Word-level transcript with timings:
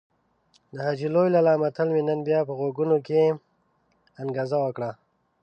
د 0.73 0.75
حاجي 0.85 1.07
لوی 1.15 1.27
لالا 1.33 1.53
متل 1.61 1.87
مې 1.93 2.01
نن 2.09 2.19
بيا 2.27 2.39
په 2.47 2.53
غوږونو 2.59 2.97
کې 3.07 3.21
انګازه 4.21 4.57
وکړه. 4.61 4.91